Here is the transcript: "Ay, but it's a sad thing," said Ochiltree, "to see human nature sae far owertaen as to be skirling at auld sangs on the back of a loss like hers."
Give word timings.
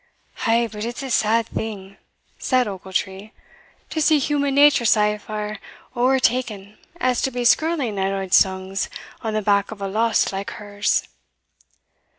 "Ay, 0.47 0.67
but 0.71 0.83
it's 0.83 1.03
a 1.03 1.11
sad 1.11 1.45
thing," 1.45 1.95
said 2.39 2.67
Ochiltree, 2.67 3.33
"to 3.91 4.01
see 4.01 4.17
human 4.17 4.55
nature 4.55 4.83
sae 4.83 5.15
far 5.19 5.59
owertaen 5.95 6.75
as 6.99 7.21
to 7.21 7.29
be 7.29 7.45
skirling 7.45 7.99
at 7.99 8.11
auld 8.11 8.33
sangs 8.33 8.89
on 9.21 9.35
the 9.35 9.43
back 9.43 9.69
of 9.69 9.79
a 9.79 9.87
loss 9.87 10.33
like 10.33 10.49
hers." 10.57 11.07